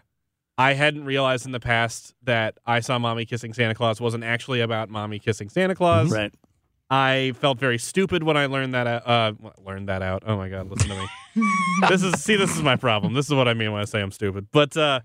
[0.56, 4.60] I hadn't realized in the past that I saw mommy kissing Santa Claus wasn't actually
[4.60, 6.10] about mommy kissing Santa Claus.
[6.10, 6.32] Right.
[6.90, 9.32] I felt very stupid when I learned that out, uh
[9.64, 10.24] learned that out.
[10.26, 11.48] Oh my god, listen to me.
[11.88, 13.14] this is see this is my problem.
[13.14, 14.48] This is what I mean when I say I'm stupid.
[14.52, 15.00] But uh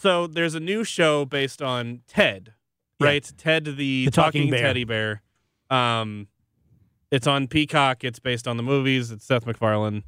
[0.00, 2.54] so there's a new show based on Ted,
[3.00, 3.06] Yeah.
[3.06, 3.32] right?
[3.36, 4.62] Ted the, The talking talking, bear.
[4.62, 5.22] teddy bear.
[5.70, 6.28] Um
[7.10, 8.04] it's on Peacock.
[8.04, 9.10] It's based on the movies.
[9.10, 10.04] It's Seth MacFarlane.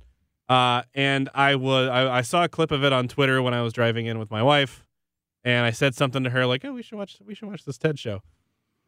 [0.50, 3.62] Uh, and I was I, I saw a clip of it on Twitter when I
[3.62, 4.85] was driving in with my wife,
[5.44, 7.79] and I said something to her like, "Oh, we should watch we should watch this
[7.79, 8.20] TED show,"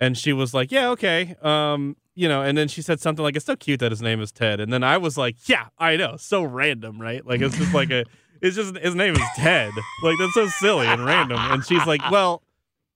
[0.00, 3.36] and she was like, "Yeah, okay." Um, you know, and then she said something like,
[3.36, 5.96] "It's so cute that his name is Ted," and then I was like, "Yeah, I
[5.96, 7.24] know, so random, right?
[7.24, 8.04] Like it's just like a
[8.42, 12.02] it's just his name is Ted, like that's so silly and random." And she's like,
[12.10, 12.42] "Well."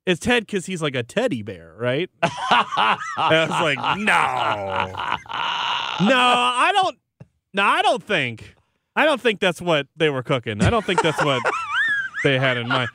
[0.05, 2.09] It's Ted because he's like a teddy bear, right?
[2.23, 2.97] and I
[3.41, 4.15] was like, no,
[6.09, 6.97] no, I don't.
[7.53, 8.55] No, I don't think.
[8.95, 10.63] I don't think that's what they were cooking.
[10.63, 11.43] I don't think that's what
[12.23, 12.89] they had in mind.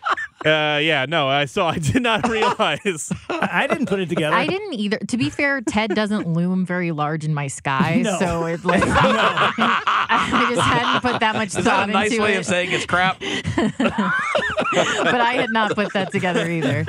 [0.46, 1.70] Uh, yeah, no, I saw.
[1.70, 3.12] I did not realize.
[3.30, 4.36] I I didn't put it together.
[4.36, 4.98] I didn't either.
[4.98, 8.18] To be fair, Ted doesn't loom very large in my sky, No.
[8.18, 12.24] so it like I just hadn't put that much Is that thought a nice into
[12.24, 12.38] way it.
[12.40, 13.20] of saying it's crap?
[13.20, 16.86] but I had not put that together either.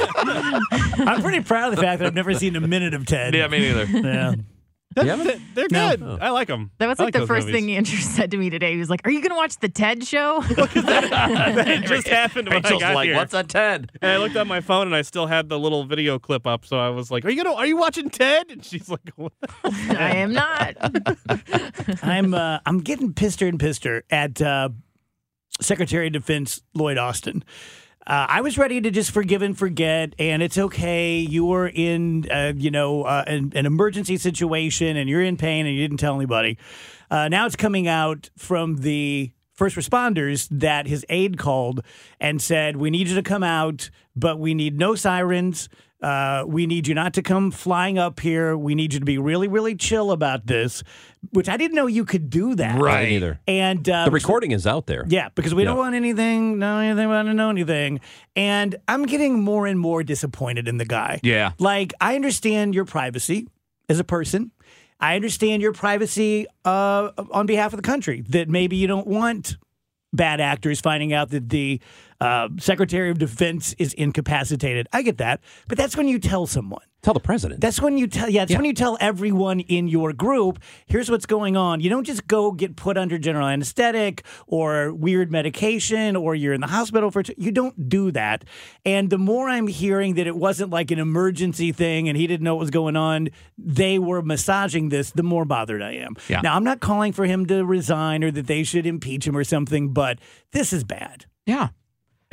[1.06, 3.34] I'm pretty proud of the fact that I've never seen a minute of Ted.
[3.34, 3.84] yeah, me neither.
[3.84, 4.34] Yeah.
[4.94, 5.96] They're, they're No.
[5.96, 6.02] good.
[6.20, 6.70] I like them.
[6.78, 8.72] That was like, the first thing Andrew said to me today.
[8.72, 12.58] He was like, "Are you going to watch the Ted show?" it just happened when
[12.58, 13.16] I Rachel's got like, here.
[13.16, 15.84] "What's a Ted?" And I looked at my phone and I still had the little
[15.84, 16.64] video clip up.
[16.64, 17.56] So I was like, "Are you gonna?
[17.56, 19.32] Are you watching Ted?" And she's like, what?
[19.64, 20.76] I am not.
[22.02, 24.70] I'm uh, I'm getting pisser and pisser at uh,
[25.60, 27.44] Secretary of Defense Lloyd Austin.
[28.04, 31.18] Uh, I was ready to just forgive and forget, and it's okay.
[31.18, 35.66] You were in, uh, you know, uh, an, an emergency situation, and you're in pain,
[35.66, 36.58] and you didn't tell anybody.
[37.12, 41.84] Uh, now it's coming out from the first responders that his aide called
[42.18, 45.68] and said, "We need you to come out, but we need no sirens.
[46.02, 48.56] Uh, we need you not to come flying up here.
[48.56, 50.82] We need you to be really, really chill about this."
[51.30, 52.80] Which I didn't know you could do that.
[52.80, 53.10] Right.
[53.12, 53.38] Either.
[53.46, 55.04] And uh, The recording is out there.
[55.08, 58.00] yeah, because we don't want anything, know anything about to know anything.
[58.34, 61.20] And I'm getting more and more disappointed in the guy.
[61.22, 61.52] Yeah.
[61.60, 63.46] Like, I understand your privacy
[63.88, 64.50] as a person.
[64.98, 69.58] I understand your privacy uh, on behalf of the country, that maybe you don't want
[70.12, 71.80] bad actors finding out that the
[72.22, 74.86] uh, Secretary of Defense is incapacitated.
[74.92, 75.40] I get that.
[75.66, 76.82] But that's when you tell someone.
[77.02, 77.60] Tell the president.
[77.60, 81.26] That's when you tell yeah, that's when you tell everyone in your group, here's what's
[81.26, 81.80] going on.
[81.80, 86.60] You don't just go get put under general anesthetic or weird medication or you're in
[86.60, 88.44] the hospital for you don't do that.
[88.84, 92.44] And the more I'm hearing that it wasn't like an emergency thing and he didn't
[92.44, 96.14] know what was going on, they were massaging this, the more bothered I am.
[96.28, 96.40] Yeah.
[96.42, 99.42] Now, I'm not calling for him to resign or that they should impeach him or
[99.42, 100.20] something, but
[100.52, 101.26] this is bad.
[101.46, 101.70] Yeah.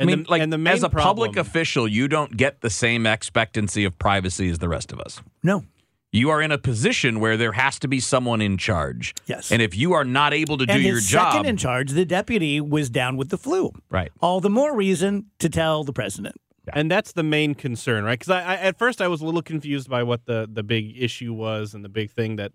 [0.00, 2.70] I mean, the- like and the main as a public official, you don't get the
[2.70, 5.20] same expectancy of privacy as the rest of us.
[5.42, 5.64] No.
[6.12, 9.14] You are in a position where there has to be someone in charge.
[9.26, 9.52] Yes.
[9.52, 12.04] And if you are not able to do and your job, second in charge, the
[12.04, 13.70] deputy, was down with the flu.
[13.90, 14.10] right?
[14.20, 16.34] All the more reason to tell the president.
[16.72, 18.16] And that's the main concern, right?
[18.18, 20.94] Because I, I, at first I was a little confused by what the the big
[21.02, 22.52] issue was and the big thing that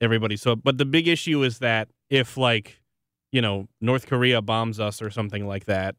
[0.00, 0.54] everybody saw.
[0.56, 2.80] But the big issue is that if like
[3.32, 5.96] you know North Korea bombs us or something like that,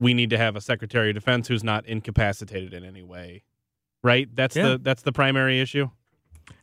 [0.00, 3.42] we need to have a Secretary of Defense who's not incapacitated in any way,
[4.02, 4.28] right?
[4.34, 4.68] That's Yeah.
[4.70, 5.90] the that's the primary issue.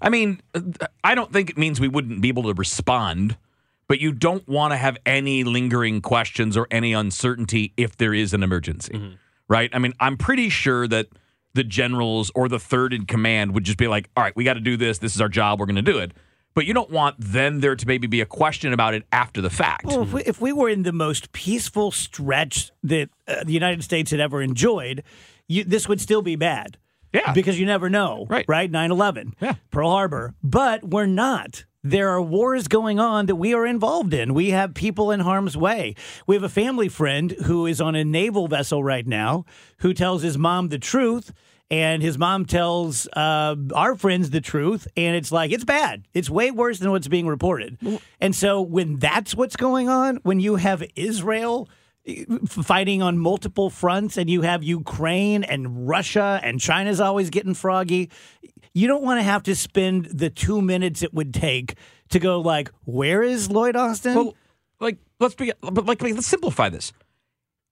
[0.01, 0.61] I mean, uh,
[1.03, 3.37] I don't think it means we wouldn't be able to respond,
[3.87, 8.33] but you don't want to have any lingering questions or any uncertainty if there is
[8.33, 9.15] an emergency, Mm-hmm.
[9.49, 9.69] right?
[9.73, 11.07] I mean, I'm pretty sure that
[11.53, 14.53] the generals or the third in command would just be like, all right, we got
[14.53, 14.99] to do this.
[14.99, 15.59] This is our job.
[15.59, 16.11] We're going to do it.
[16.53, 19.49] But you don't want then there to maybe be a question about it after the
[19.49, 19.85] fact.
[19.85, 23.83] Well, if we, if we were in the most peaceful stretch that uh, the United
[23.83, 25.03] States had ever enjoyed,
[25.47, 26.77] you, this would still be bad.
[27.11, 27.33] Yeah.
[27.33, 28.25] Because you never know.
[28.29, 28.45] Right.
[28.47, 28.69] Right?
[28.69, 29.35] 9 11.
[29.39, 29.55] Yeah.
[29.71, 30.33] Pearl Harbor.
[30.43, 31.65] But we're not.
[31.85, 34.33] There are wars going on that we are involved in.
[34.33, 35.95] We have people in harm's way.
[36.25, 39.45] We have a family friend who is on a naval vessel right now
[39.79, 41.33] who tells his mom the truth.
[41.71, 46.07] And his mom tells uh, our friends the truth, and it's like it's bad.
[46.13, 47.77] It's way worse than what's being reported.
[48.19, 51.67] And so, when that's what's going on, when you have Israel
[52.47, 58.11] fighting on multiple fronts, and you have Ukraine and Russia, and China's always getting froggy,
[58.73, 61.75] you don't want to have to spend the two minutes it would take
[62.09, 64.35] to go like, "Where is Lloyd Austin?" Well,
[64.79, 66.91] like let's be, but like let's simplify this.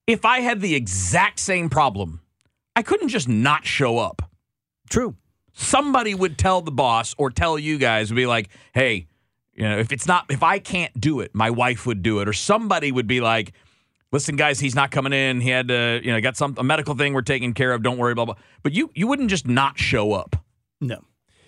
[0.08, 2.22] If I had the exact same problem,
[2.76, 4.22] I couldn't just not show up.
[4.90, 5.16] True.
[5.54, 9.08] Somebody would tell the boss or tell you guys would be like, "Hey,
[9.54, 12.28] you know, if it's not if I can't do it, my wife would do it,"
[12.28, 13.54] or somebody would be like.
[14.14, 15.40] Listen, guys, he's not coming in.
[15.40, 17.82] He had to, you know, got some a medical thing we're taking care of.
[17.82, 18.36] Don't worry, blah blah.
[18.62, 20.36] But you, you wouldn't just not show up.
[20.82, 20.98] No.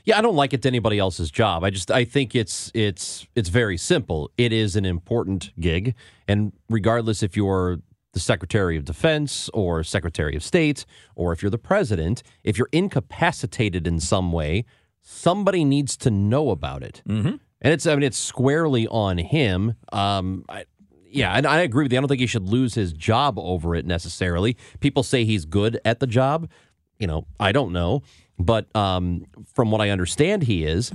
[0.06, 1.66] Yeah, I don't like it to anybody else's job.
[1.66, 4.32] I just I think it's it's it's very simple.
[4.38, 5.94] It is an important gig,
[6.26, 7.80] and regardless if you're
[8.14, 12.70] the Secretary of Defense or Secretary of State or if you're the president, if you're
[12.72, 14.66] incapacitated in some way,
[15.02, 17.02] somebody needs to know about it.
[17.08, 17.36] Mm-hmm.
[17.62, 19.76] And it's I mean it's squarely on him.
[19.92, 20.66] Um, I,
[21.06, 22.00] yeah, and I agree with you.
[22.00, 24.58] I don't think he should lose his job over it necessarily.
[24.80, 26.50] People say he's good at the job.
[26.98, 28.02] You know, I don't know,
[28.40, 30.92] but um, from what I understand, he is.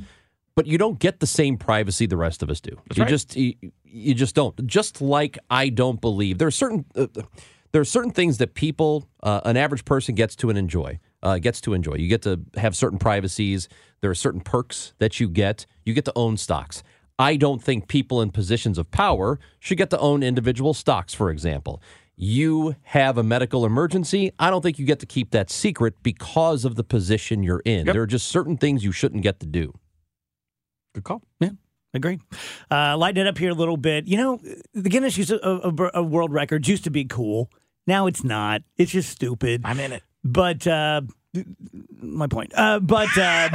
[0.58, 2.72] But you don't get the same privacy the rest of us do.
[2.96, 3.08] you right.
[3.08, 4.66] just you, you just don't.
[4.66, 7.06] Just like I don't believe there are certain uh,
[7.70, 10.98] there are certain things that people, uh, an average person, gets to and enjoy.
[11.22, 11.94] Uh, gets to enjoy.
[11.94, 13.68] You get to have certain privacies.
[14.00, 15.64] There are certain perks that you get.
[15.84, 16.82] You get to own stocks.
[17.20, 21.30] I don't think people in positions of power should get to own individual stocks, for
[21.30, 21.80] example.
[22.16, 24.32] You have a medical emergency.
[24.40, 27.86] I don't think you get to keep that secret because of the position you're in.
[27.86, 27.92] Yep.
[27.92, 29.72] There are just certain things you shouldn't get to do.
[30.94, 31.22] Good call.
[31.40, 31.50] Yeah,
[31.94, 32.20] agreed.
[32.70, 34.06] Uh, lighten it up here a little bit.
[34.06, 34.40] You know,
[34.74, 37.50] the Guinness use of, of, of world records used to be cool.
[37.86, 38.62] Now it's not.
[38.76, 39.62] It's just stupid.
[39.64, 40.02] I'm in it.
[40.24, 41.02] But uh,
[42.00, 42.52] my point.
[42.54, 43.48] Uh, but uh,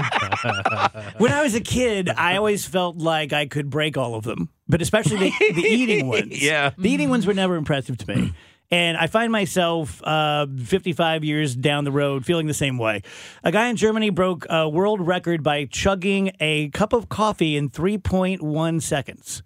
[1.18, 4.50] when I was a kid, I always felt like I could break all of them,
[4.68, 6.24] but especially the, the eating ones.
[6.42, 6.72] Yeah.
[6.78, 8.34] the eating ones were never impressive to me.
[8.74, 13.04] And I find myself uh, 55 years down the road feeling the same way.
[13.44, 17.70] A guy in Germany broke a world record by chugging a cup of coffee in
[17.70, 19.44] 3.1 seconds.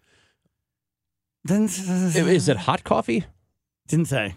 [1.45, 3.25] Didn't, Is it hot coffee?
[3.89, 4.35] didn't say.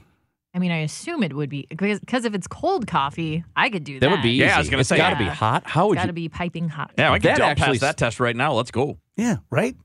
[0.54, 4.00] I mean, I assume it would be because if it's cold coffee, I could do
[4.00, 4.00] that.
[4.00, 4.44] That would be easy.
[4.44, 5.30] Yeah, I was gonna It's say, got to yeah.
[5.30, 5.62] be hot.
[5.66, 6.12] How would Got to you?
[6.14, 6.90] be piping hot.
[6.98, 8.54] Yeah, I can That jump actually past that test right now.
[8.54, 8.98] Let's go.
[9.16, 9.76] Yeah, right?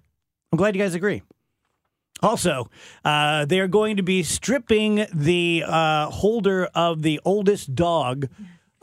[0.52, 1.22] I'm glad you guys agree.
[2.26, 2.72] Also,
[3.04, 8.28] uh, they're going to be stripping the uh, holder of the oldest dog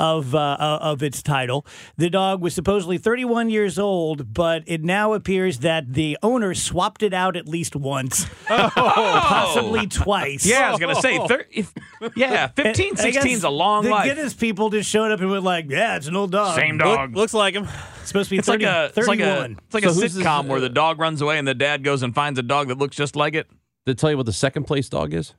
[0.02, 1.64] of uh, uh, of its title.
[1.96, 7.02] The dog was supposedly 31 years old, but it now appears that the owner swapped
[7.02, 10.44] it out at least once, possibly twice.
[10.44, 11.72] Yeah, I was gonna say, thir- if,
[12.16, 14.06] yeah, 15, 16 is a long the life.
[14.06, 16.56] Guinness people just showed up and were like, "Yeah, it's an old dog.
[16.56, 17.16] Same Look- dog.
[17.16, 17.68] looks like him.
[18.00, 19.92] It's supposed to be It's 30, like a it's like a it's like So a
[19.92, 22.36] who's this, sitcom where uh, the dog runs away and the dad goes and finds
[22.38, 23.48] a dog that looks just like it.
[23.86, 25.34] Did it tell you what the second place dog is?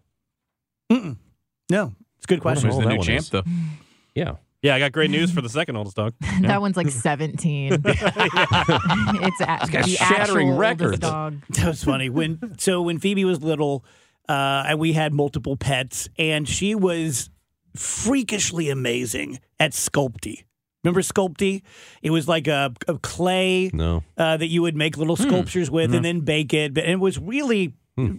[0.92, 1.18] Mm-mm.
[1.70, 2.70] No, it's a good question.
[2.70, 3.30] Who's Oh, the new champ is.
[3.30, 3.44] though?
[4.16, 4.36] Yeah.
[4.64, 6.14] Yeah, I got great news for the second oldest dog.
[6.42, 7.74] that one's like 17.
[7.86, 10.84] it's a- got the shattering actual records.
[10.84, 11.42] oldest dog.
[11.50, 12.10] That was funny.
[12.10, 13.86] When so when Phoebe was little,
[14.30, 17.30] uh, and we had multiple pets, and she was
[17.76, 20.46] freakishly amazing at Sculpey.
[20.84, 21.62] Remember Sculpey?
[22.02, 24.04] It was like a, a clay No.
[24.18, 26.74] uh, that you would make little sculptures with and then bake it.
[26.74, 27.74] But it was really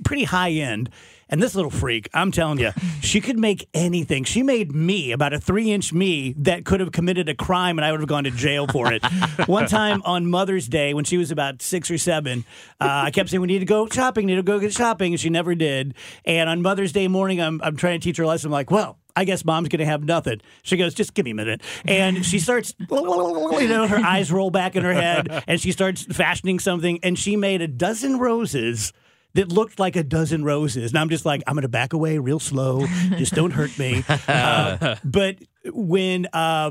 [0.05, 0.91] pretty high end.
[1.29, 4.25] And this little freak, I'm telling you, she could make anything.
[4.25, 7.85] She made me about a three inch me that could have committed a crime and
[7.85, 9.05] I would have gone to jail for it.
[9.47, 12.45] One time on Mother's Day, when she was about six or seven,
[12.81, 15.15] uh, I kept saying, We need to go shopping, need to go get shopping.
[15.15, 15.95] And she never did.
[16.25, 18.49] And on Mother's Day morning, I'm, I'm trying to teach her a lesson.
[18.49, 20.41] I'm like, Well, I guess mom's going to have nothing.
[20.63, 21.63] She goes, just give me a minute.
[21.85, 26.03] And she starts, you know, her eyes roll back in her head and she starts
[26.03, 26.99] fashioning something.
[27.05, 28.93] And she made a dozen roses
[29.35, 30.93] that looked like a dozen roses.
[30.93, 32.87] And I'm just like, I'm going to back away real slow.
[33.19, 34.05] Just don't hurt me.
[34.29, 35.37] Uh, but
[35.73, 36.71] when uh,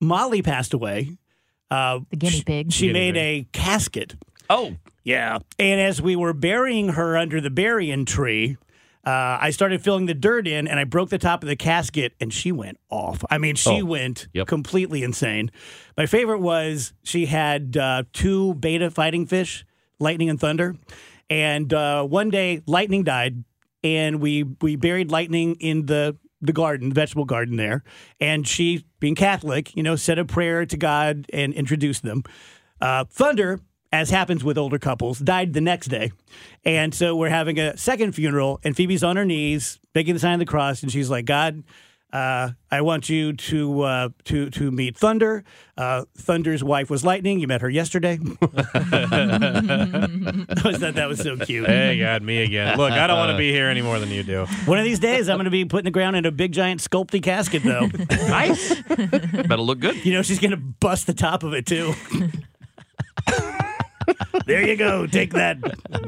[0.00, 1.16] Molly passed away,
[1.70, 2.72] uh, The guinea pig.
[2.72, 3.46] she Guinea made pig.
[3.46, 4.14] a casket.
[4.50, 5.38] Oh, Yeah.
[5.58, 8.56] And as we were burying her under the burying tree,
[9.06, 12.14] uh, I started filling the dirt in and I broke the top of the casket
[12.20, 13.22] and she went off.
[13.30, 14.46] I mean, she Oh, went yep.
[14.46, 15.50] completely insane.
[15.96, 19.64] My favorite was she had uh, two betta fighting fish,
[19.98, 20.76] Lightning and Thunder.
[21.30, 23.44] And uh, one day, Lightning died
[23.82, 27.82] and we, we buried Lightning in the the garden, the vegetable garden there.
[28.20, 32.22] And she, being Catholic, you know, said a prayer to God and introduced them.
[32.80, 33.60] Uh, Thunder,
[33.90, 36.12] as happens with older couples, died the next day.
[36.64, 40.34] And so we're having a second funeral, and Phoebe's on her knees, making the sign
[40.34, 41.62] of the cross, and she's like, God,
[42.14, 45.42] uh, I want you to uh, to to meet Thunder.
[45.76, 47.40] Uh, Thunder's wife was Lightning.
[47.40, 48.18] You met her yesterday.
[48.18, 48.52] that,
[50.64, 51.66] was, that, that was so cute.
[51.66, 52.78] Hey, God, me again.
[52.78, 54.46] Look, I don't want to be here any more than you do.
[54.66, 56.80] One of these days, I'm going to be putting the ground in a big giant
[56.80, 57.86] Sculpey casket, though.
[58.28, 58.80] nice.
[58.82, 60.06] Better look good.
[60.06, 61.94] You know, she's going to bust the top of it, too.
[64.46, 65.08] there you go.
[65.08, 65.58] Take that,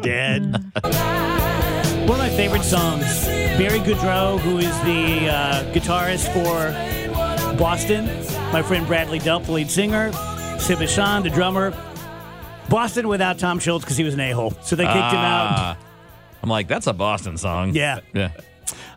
[0.03, 1.75] Dad.
[2.07, 3.27] One of my favorite songs,
[3.59, 8.07] Barry Goudreau, who is the uh, guitarist for Boston,
[8.53, 10.13] my friend Bradley Delp, the lead singer,
[10.61, 11.77] Sib Hashian, the drummer.
[12.69, 14.53] Boston without Tom Scholz because he was an a-hole.
[14.63, 15.49] So they kicked him out.
[15.51, 15.79] Ah.
[16.45, 17.75] I'm like, that's a Boston song.
[17.75, 17.99] Yeah.
[18.15, 18.31] Yeah.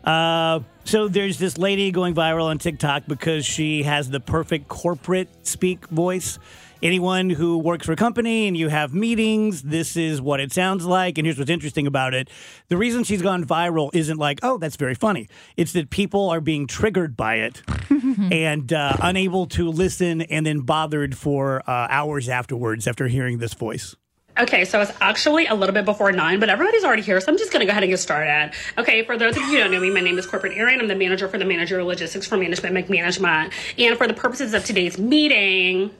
[0.04, 5.28] Uh, so there's this lady going viral on TikTok because she has the perfect corporate
[5.44, 6.38] speak voice.
[6.82, 10.86] Anyone who works for a company and you have meetings, this is what it sounds
[10.86, 11.18] like.
[11.18, 12.30] And here's what's interesting about it.
[12.68, 15.28] The reason she's gone viral isn't like, oh, that's very funny.
[15.58, 17.62] It's that people are being triggered by it
[18.32, 23.52] and uh, unable to listen and then bothered for uh, hours afterwards after hearing this
[23.52, 23.94] voice.
[24.38, 27.36] Okay, so it's actually a little bit before nine, but everybody's already here, so I'm
[27.36, 28.52] just gonna go ahead and get started.
[28.78, 30.80] Okay, for those of you who don't know me, my name is Corporate Erin.
[30.80, 33.52] I'm the manager for the managerial logistics for Management McManagement.
[33.76, 35.90] And for the purposes of today's meeting,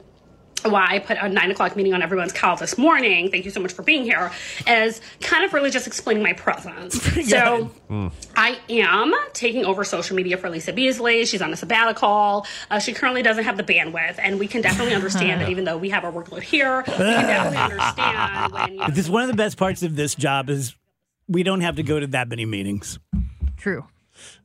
[0.63, 3.59] why I put a nine o'clock meeting on everyone's call this morning, thank you so
[3.59, 4.31] much for being here,
[4.67, 6.99] is kind of really just explaining my presence.
[7.31, 7.71] So
[8.35, 11.25] I am taking over social media for Lisa Beasley.
[11.25, 12.45] She's on a sabbatical.
[12.69, 15.77] Uh, she currently doesn't have the bandwidth, and we can definitely understand that even though
[15.77, 19.29] we have our workload here, we can definitely understand when you know, This one of
[19.29, 20.75] the best parts of this job is
[21.27, 22.99] we don't have to go to that many meetings.
[23.57, 23.85] True.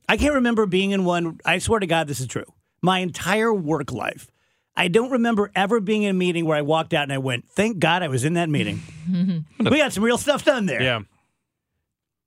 [0.09, 1.41] I can't remember being in one.
[1.45, 2.45] I swear to God, this is true.
[2.83, 4.31] My entire work life,
[4.77, 7.49] I don't remember ever being in a meeting where I walked out and I went,
[7.49, 8.83] "Thank God I was in that meeting."
[9.59, 10.83] we got some real stuff done there.
[10.83, 11.01] Yeah.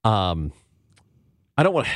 [0.03, 0.51] Um,
[1.57, 1.87] I don't want.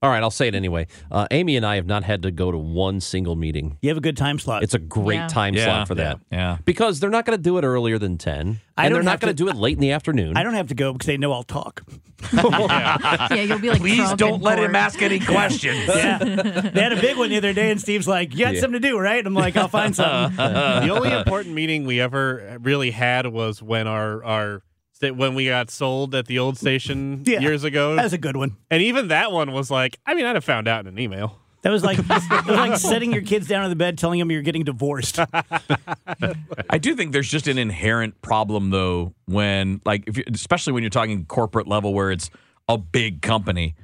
[0.00, 0.86] All right, I'll say it anyway.
[1.10, 3.78] Uh, Amy and I have not had to go to one single meeting.
[3.82, 4.62] You have a good time slot.
[4.62, 5.26] It's a great Yeah.
[5.26, 6.20] time Yeah, slot for that.
[6.30, 6.58] yeah, yeah.
[6.64, 8.60] Because they're not going to do it earlier than 10.
[8.76, 10.36] I and they're not going to- to do it late in the afternoon.
[10.36, 11.82] I don't have to go because they know I'll talk.
[12.32, 13.80] Yeah, you'll be like.
[13.80, 15.84] Please don't in let him ask any questions.
[15.88, 18.60] Yeah, they had a big one the other day, and Steve's like, "You got Yeah.
[18.60, 22.58] something to do, right?" I'm like, "I'll find something." the only important meeting we ever
[22.60, 24.67] really had was when our our sta-
[25.00, 27.94] when we got sold at the old station Yeah, years ago.
[27.96, 28.56] That was a good one.
[28.70, 31.38] and even that one was like, I mean, I'd have found out in an email.
[31.62, 34.30] That was like that was like setting your kids down on the bed, telling them
[34.30, 35.18] you're getting divorced.
[36.70, 40.82] I do think there's just an inherent problem though when like if you, especially when
[40.82, 42.30] you're talking corporate level where it's
[42.68, 43.74] a big company.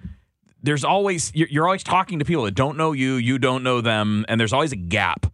[0.62, 3.80] There's always you're, you're always talking to people that don't know you, you don't know
[3.80, 5.26] them, and there's always a gap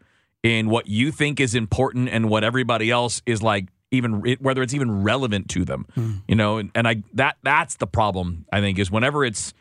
[0.42, 4.74] in what you think is important and what everybody else is like even whether it's
[4.74, 5.86] even relevant to them.
[6.28, 9.54] You know, and, and I that that's the problem I think is whenever it's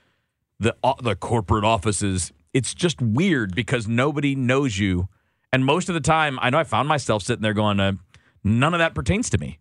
[0.59, 5.07] the uh, the corporate offices, it's just weird because nobody knows you.
[5.51, 7.93] And most of the time, I know I found myself sitting there going, uh,
[8.43, 9.57] none of that pertains to me.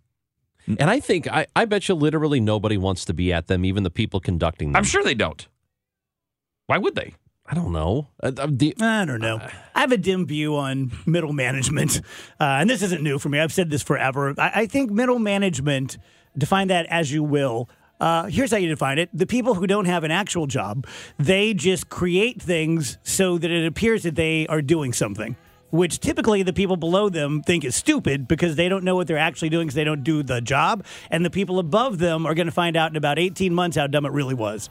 [0.79, 3.85] And I think I, I bet you literally nobody wants to be at them, even
[3.85, 4.77] the people conducting them.
[4.77, 5.49] I'm sure they don't.
[6.67, 7.15] Why would they?
[7.51, 8.09] I don't know.
[8.23, 9.39] Uh, uh, the- I don't know.
[9.75, 12.03] I have a dim view on middle management,
[12.39, 13.41] uh, and this isn't new for me.
[13.41, 14.35] I've said this forever.
[14.39, 15.97] I, I think middle management,
[16.37, 17.69] define that as you will.
[18.01, 20.87] Uh, here's how you define it: the people who don't have an actual job,
[21.19, 25.35] they just create things so that it appears that they are doing something.
[25.71, 29.19] Which typically the people below them think is stupid because they don't know what they're
[29.19, 30.85] actually doing because they don't do the job.
[31.11, 33.87] And the people above them are going to find out in about 18 months how
[33.87, 34.71] dumb it really was.